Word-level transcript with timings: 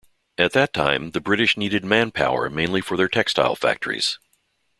At 0.39 0.53
that 0.53 0.73
time, 0.73 1.11
the 1.11 1.21
British 1.21 1.57
needed 1.57 1.85
man-power 1.85 2.49
mainly 2.49 2.81
for 2.81 2.97
their 2.97 3.07
textile 3.07 3.55
factories. 3.55 4.17